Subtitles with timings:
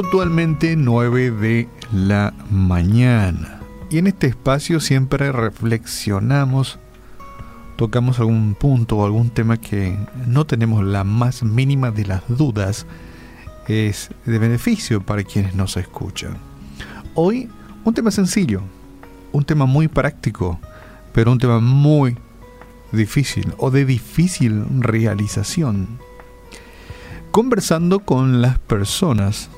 [0.00, 3.58] puntualmente 9 de la mañana.
[3.90, 6.78] Y en este espacio siempre reflexionamos,
[7.74, 12.86] tocamos algún punto o algún tema que no tenemos la más mínima de las dudas
[13.66, 16.36] es de beneficio para quienes nos escuchan.
[17.14, 17.48] Hoy
[17.84, 18.62] un tema sencillo,
[19.32, 20.60] un tema muy práctico,
[21.12, 22.16] pero un tema muy
[22.92, 25.88] difícil o de difícil realización.
[27.32, 29.50] Conversando con las personas,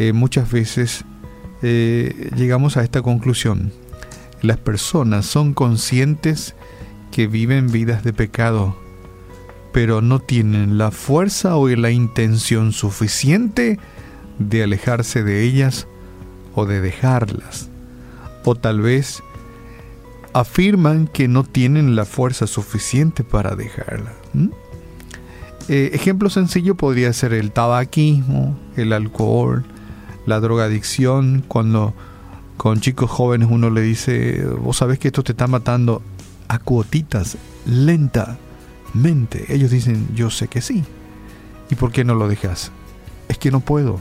[0.00, 1.04] eh, muchas veces
[1.60, 3.70] eh, llegamos a esta conclusión.
[4.40, 6.54] Las personas son conscientes
[7.12, 8.74] que viven vidas de pecado,
[9.74, 13.78] pero no tienen la fuerza o la intención suficiente
[14.38, 15.86] de alejarse de ellas
[16.54, 17.68] o de dejarlas.
[18.46, 19.22] O tal vez
[20.32, 24.14] afirman que no tienen la fuerza suficiente para dejarla.
[25.68, 29.66] Eh, ejemplo sencillo podría ser el tabaquismo, el alcohol,
[30.26, 31.94] la drogadicción, cuando
[32.56, 36.02] con chicos jóvenes uno le dice, vos sabés que esto te está matando
[36.48, 39.46] a cuotitas, lentamente.
[39.48, 40.84] Ellos dicen, yo sé que sí.
[41.70, 42.72] ¿Y por qué no lo dejas?
[43.28, 44.00] Es que no puedo.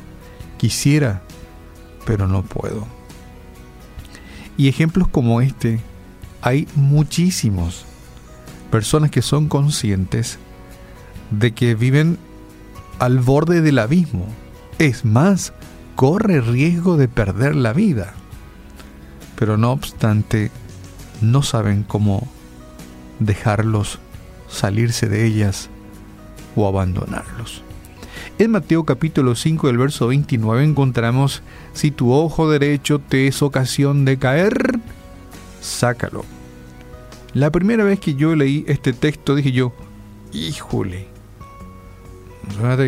[0.58, 1.22] Quisiera,
[2.06, 2.88] pero no puedo.
[4.58, 5.80] Y ejemplos como este
[6.42, 7.86] hay muchísimos.
[8.72, 10.38] Personas que son conscientes
[11.32, 12.18] de que viven
[12.98, 14.26] al borde del abismo.
[14.80, 15.54] Es más,
[16.00, 18.14] corre riesgo de perder la vida.
[19.36, 20.50] Pero no obstante,
[21.20, 22.26] no saben cómo
[23.20, 24.00] dejarlos
[24.48, 25.70] salirse de ellas
[26.56, 27.64] o abandonarlos.
[28.38, 34.06] En Mateo capítulo 5 del verso 29 encontramos, si tu ojo derecho te es ocasión
[34.06, 34.80] de caer,
[35.60, 36.24] sácalo.
[37.34, 39.74] La primera vez que yo leí este texto dije yo,
[40.32, 41.10] híjole,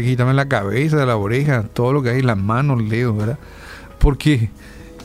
[0.04, 3.40] quítame la cabeza, la oreja, todo lo que hay las manos, el dedo, ¿verdad?
[4.00, 4.50] Porque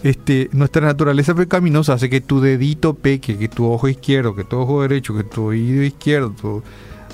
[0.02, 4.58] este, nuestra naturaleza pecaminosa hace que tu dedito peque, que tu ojo izquierdo, que tu
[4.58, 6.62] ojo derecho, que tu oído izquierdo,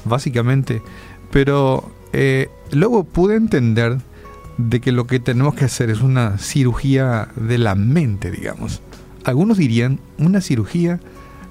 [0.05, 0.83] básicamente.
[1.31, 3.99] Pero eh, luego pude entender
[4.59, 8.83] de que lo que tenemos que hacer es una cirugía de la mente, digamos.
[9.25, 11.01] Algunos dirían una cirugía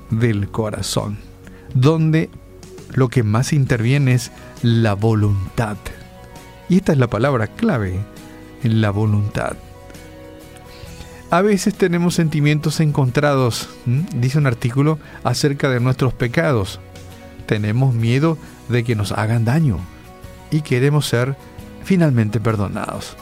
[0.10, 1.18] del corazón,
[1.74, 2.30] donde
[2.94, 4.32] lo que más interviene es
[4.62, 5.78] la voluntad.
[6.70, 8.00] Y esta es la palabra clave,
[8.64, 9.58] la voluntad.
[11.30, 16.80] A veces tenemos sentimientos encontrados, dice un artículo, acerca de nuestros pecados.
[17.46, 18.38] Tenemos miedo
[18.68, 19.80] de que nos hagan daño
[20.52, 21.38] y queremos ser
[21.84, 23.16] finalmente perdonados.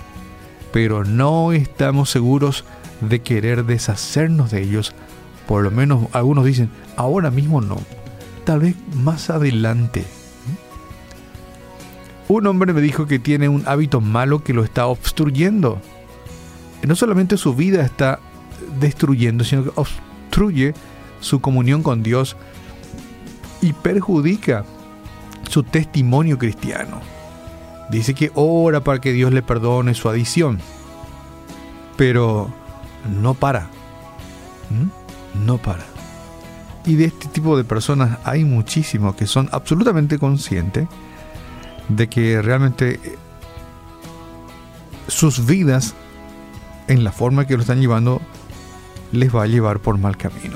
[0.73, 2.65] Pero no estamos seguros
[3.01, 4.93] de querer deshacernos de ellos.
[5.47, 7.77] Por lo menos algunos dicen, ahora mismo no,
[8.49, 10.03] tal vez más adelante.
[12.27, 15.79] Un hombre me dijo que tiene un hábito malo que lo está obstruyendo.
[16.81, 18.19] No solamente su vida está
[18.79, 20.73] destruyendo, sino que obstruye
[21.19, 22.37] su comunión con Dios
[23.61, 24.65] y perjudica
[25.47, 27.01] su testimonio cristiano.
[27.91, 30.59] Dice que ora para que Dios le perdone su adición,
[31.97, 32.51] pero
[33.21, 33.69] no para.
[34.71, 35.45] ¿Mm?
[35.45, 35.98] No para.
[36.85, 40.87] Y de este tipo de personas hay muchísimos que son absolutamente conscientes
[41.89, 43.17] de que realmente eh,
[45.07, 45.95] sus vidas,
[46.87, 48.21] en la forma que lo están llevando,
[49.11, 50.55] les va a llevar por mal camino.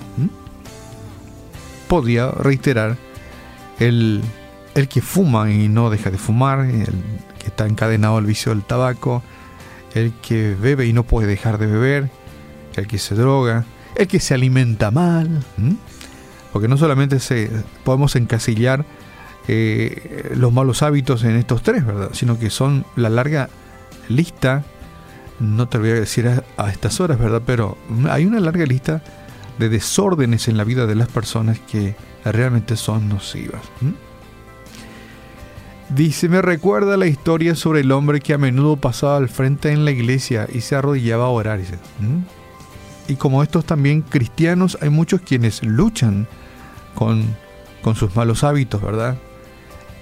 [1.87, 2.97] Podría reiterar
[3.79, 4.21] el,
[4.75, 7.03] el que fuma y no deja de fumar, el
[7.39, 9.23] que está encadenado al vicio del tabaco,
[9.93, 12.09] el que bebe y no puede dejar de beber,
[12.75, 15.43] el que se droga, el que se alimenta mal,
[16.53, 17.17] porque no solamente
[17.83, 18.85] podemos encasillar
[19.47, 22.11] eh, los malos hábitos en estos tres, ¿verdad?
[22.13, 23.49] Sino que son la larga
[24.07, 24.63] lista,
[25.39, 27.41] no te voy a decir a, estas horas, ¿verdad?
[27.43, 27.75] Pero
[28.07, 29.03] hay una larga lista
[29.57, 33.61] de desórdenes en la vida de las personas que realmente son nocivas.
[35.89, 39.85] Dice, me recuerda la historia sobre el hombre que a menudo pasaba al frente en
[39.85, 41.59] la iglesia y se arrodillaba a orar.
[43.07, 46.27] Y como estos también cristianos, hay muchos quienes luchan
[46.95, 47.35] con,
[47.81, 49.17] con sus malos hábitos, ¿verdad?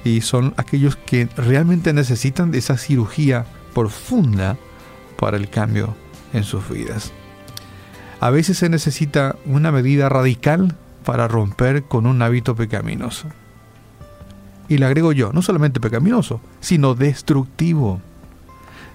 [0.03, 4.57] y son aquellos que realmente necesitan de esa cirugía profunda
[5.17, 5.95] para el cambio
[6.33, 7.11] en sus vidas.
[8.19, 13.27] A veces se necesita una medida radical para romper con un hábito pecaminoso.
[14.67, 18.01] Y le agrego yo, no solamente pecaminoso, sino destructivo.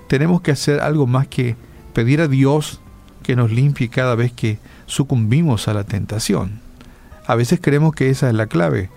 [0.09, 1.57] Tenemos que hacer algo más que
[1.93, 2.81] pedir a Dios
[3.23, 6.66] que nos limpie cada vez que sucumbimos a la tentación.
[7.27, 8.91] A veces creemos que esa es la clave.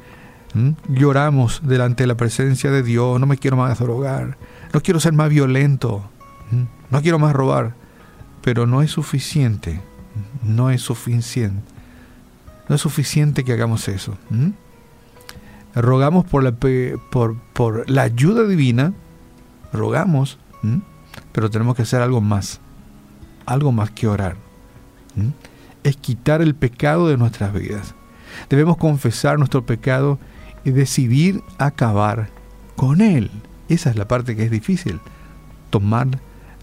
[0.88, 4.38] Lloramos delante de la presencia de Dios, no me quiero más drogar,
[4.74, 6.10] no quiero ser más violento.
[6.90, 7.76] No quiero más robar,
[8.42, 9.82] pero no es suficiente.
[10.44, 11.62] No es suficiente.
[12.68, 14.18] No es suficiente que hagamos eso.
[15.76, 18.94] Rogamos por la, por la ayuda divina,
[19.72, 20.40] rogamos,
[21.32, 22.60] pero tenemos que hacer algo más.
[23.46, 24.36] Algo más que orar.
[25.84, 27.94] Es quitar el pecado de nuestras vidas.
[28.50, 30.20] Debemos confesar nuestro pecado
[30.64, 32.30] y decidir acabar
[32.76, 33.30] con él.
[33.68, 35.00] Esa es la parte que es difícil,
[35.70, 36.08] tomar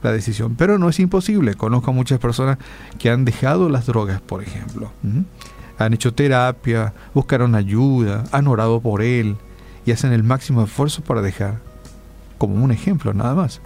[0.03, 0.55] la decisión.
[0.57, 1.55] Pero no es imposible.
[1.55, 2.59] Conozco a muchas personas
[2.99, 4.91] que han dejado las drogas, por ejemplo.
[5.79, 9.37] Han hecho terapia, buscaron ayuda, han orado por él
[9.85, 11.61] y hacen el máximo esfuerzo para dejar.
[12.39, 13.61] Como un ejemplo, nada más.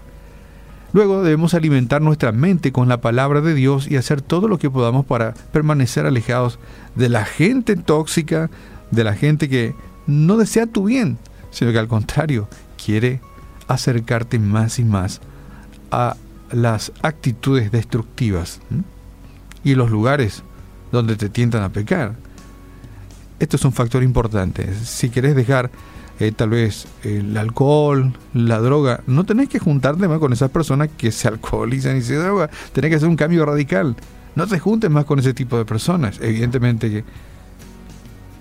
[0.93, 4.71] Luego debemos alimentar nuestra mente con la palabra de Dios y hacer todo lo que
[4.71, 6.59] podamos para permanecer alejados
[6.97, 8.51] de la gente tóxica,
[8.91, 9.75] de la gente que
[10.07, 11.19] no desea tu bien,
[11.51, 12.49] sino que al contrario
[12.85, 13.21] quiere
[13.69, 15.21] acercarte más y más
[15.93, 16.17] a
[16.51, 18.61] las actitudes destructivas
[19.63, 20.43] y los lugares
[20.91, 22.17] donde te tientan a pecar.
[23.39, 24.75] Esto es un factor importante.
[24.75, 25.71] Si querés dejar
[26.21, 30.91] eh, tal vez el alcohol, la droga, no tenés que juntarte más con esas personas
[30.97, 32.51] que se alcoholizan y se drogan.
[32.73, 33.97] Tenés que hacer un cambio radical.
[34.37, 36.19] No te juntes más con ese tipo de personas.
[36.21, 37.05] Evidentemente que,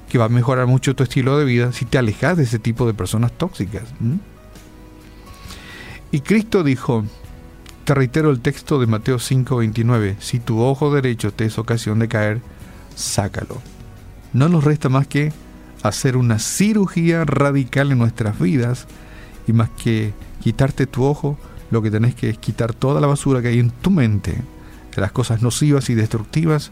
[0.10, 2.86] que va a mejorar mucho tu estilo de vida si te alejas de ese tipo
[2.86, 3.84] de personas tóxicas.
[6.12, 7.06] Y Cristo dijo,
[7.86, 12.10] te reitero el texto de Mateo 5:29, si tu ojo derecho te es ocasión de
[12.10, 12.42] caer,
[12.96, 13.62] sácalo.
[14.34, 15.32] No nos resta más que
[15.84, 18.88] hacer una cirugía radical en nuestras vidas
[19.48, 21.38] y más que quitarte tu ojo,
[21.72, 24.42] lo que tenés que es quitar toda la basura que hay en tu mente,
[25.00, 26.72] las cosas nocivas y destructivas,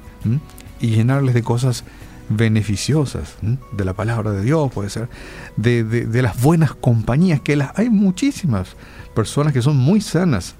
[0.79, 1.83] y llenarles de cosas
[2.29, 3.35] beneficiosas,
[3.71, 5.09] de la palabra de Dios, puede ser,
[5.55, 8.75] de, de, las buenas compañías, que las, hay muchísimas
[9.15, 10.55] personas que son muy sanas,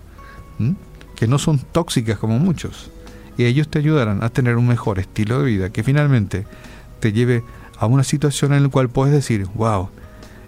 [1.16, 2.90] que no son tóxicas como muchos,
[3.38, 6.48] y ellos te ayudarán a tener un mejor estilo de vida que finalmente
[7.00, 7.44] te lleve
[7.80, 9.90] a una situación en la cual puedes decir, wow,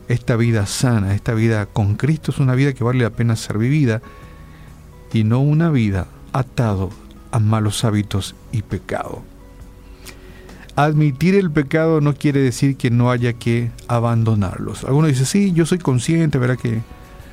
[0.07, 3.57] esta vida sana, esta vida con Cristo es una vida que vale la pena ser
[3.57, 4.01] vivida
[5.13, 6.89] y no una vida atado
[7.31, 9.21] a malos hábitos y pecado.
[10.75, 14.83] Admitir el pecado no quiere decir que no haya que abandonarlos.
[14.83, 16.57] Algunos dicen, sí, yo soy consciente, ¿verdad?
[16.57, 16.81] Que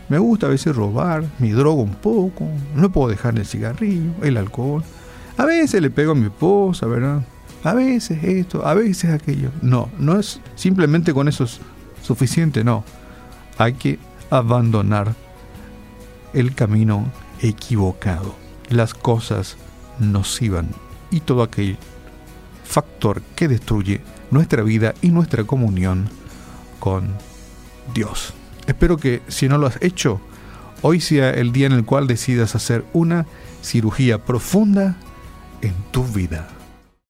[0.09, 4.37] me gusta a veces robar, me drogo un poco, no puedo dejar el cigarrillo, el
[4.37, 4.83] alcohol.
[5.37, 7.23] A veces le pego a mi esposa, ¿verdad?
[7.67, 9.51] A veces esto, a veces aquello.
[9.61, 11.59] No, no es simplemente con eso es
[12.01, 12.85] suficiente, no.
[13.59, 13.99] Hay que
[14.31, 15.17] abandonar
[16.33, 17.11] el camino
[17.43, 18.37] equivocado,
[18.69, 19.57] las cosas
[19.99, 20.65] nocivas
[21.11, 21.77] y todo aquel
[22.63, 26.09] factor que destruye nuestra vida y nuestra comunión
[26.79, 27.09] con
[27.93, 28.33] Dios.
[28.69, 30.21] Espero que si no lo has hecho,
[30.83, 33.27] hoy sea el día en el cual decidas hacer una
[33.61, 34.97] cirugía profunda
[35.63, 36.56] en tu vida.